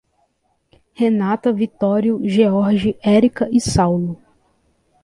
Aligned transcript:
Renata, 0.95 1.51
Vitório, 1.53 2.19
George, 2.23 2.97
Érica 3.03 3.47
e 3.51 3.61
Saulo 3.61 4.19